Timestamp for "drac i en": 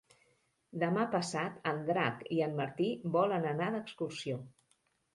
1.91-2.59